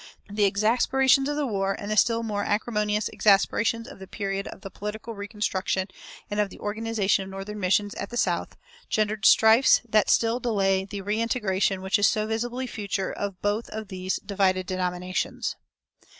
[0.31, 4.61] The exasperations of the war, and the still more acrimonious exasperations of the period of
[4.61, 5.89] the political reconstruction
[6.27, 8.57] and of the organization of northern missions at the South,
[8.89, 13.89] gendered strifes that still delay the reintegration which is so visibly future of both of
[13.89, 15.55] these divided denominations.